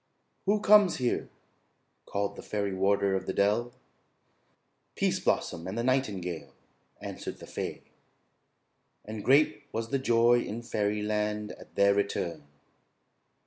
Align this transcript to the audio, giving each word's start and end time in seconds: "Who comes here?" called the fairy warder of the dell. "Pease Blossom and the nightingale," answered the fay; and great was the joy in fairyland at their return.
"Who 0.47 0.61
comes 0.61 0.95
here?" 0.97 1.29
called 2.07 2.35
the 2.35 2.41
fairy 2.41 2.73
warder 2.73 3.13
of 3.13 3.27
the 3.27 3.33
dell. 3.33 3.71
"Pease 4.95 5.19
Blossom 5.19 5.67
and 5.67 5.77
the 5.77 5.83
nightingale," 5.83 6.55
answered 6.99 7.37
the 7.37 7.45
fay; 7.45 7.83
and 9.05 9.23
great 9.23 9.65
was 9.71 9.89
the 9.89 9.99
joy 9.99 10.39
in 10.41 10.63
fairyland 10.63 11.51
at 11.51 11.75
their 11.75 11.93
return. 11.93 12.47